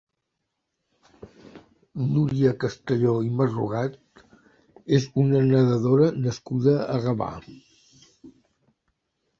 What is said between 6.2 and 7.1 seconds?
nascuda a